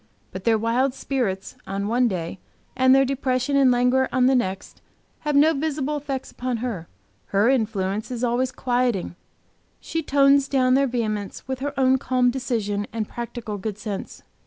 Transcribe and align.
But 0.31 0.45
their 0.45 0.57
wild 0.57 0.95
spirits 0.95 1.55
on 1.67 1.87
one 1.87 2.07
day, 2.07 2.39
and 2.75 2.95
their 2.95 3.05
depression 3.05 3.55
and 3.55 3.69
languor 3.69 4.09
on 4.11 4.25
the 4.25 4.33
next, 4.33 4.81
have 5.19 5.35
no 5.35 5.53
visible 5.53 5.95
effect 5.97 6.31
upon 6.31 6.57
her. 6.57 6.87
Her 7.27 7.49
influence 7.49 8.09
is 8.09 8.23
always 8.23 8.51
quieting; 8.51 9.15
she 9.79 10.01
tones 10.01 10.47
down 10.47 10.73
their 10.73 10.87
vehemence 10.87 11.47
with 11.47 11.59
her 11.59 11.79
own 11.79 11.99
calm 11.99 12.31
decision 12.31 12.87
and 12.91 13.07
practical 13.07 13.59
good 13.59 13.77
sense. 13.77 14.23